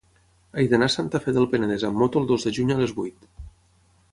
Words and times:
He 0.61 0.63
d'anar 0.71 0.87
a 0.91 0.93
Santa 0.93 1.21
Fe 1.25 1.33
del 1.35 1.45
Penedès 1.51 1.85
amb 1.91 2.01
moto 2.03 2.23
el 2.25 2.25
dos 2.33 2.47
de 2.49 2.55
juny 2.59 2.75
a 2.77 2.79
les 2.81 2.95
vuit. 3.01 3.33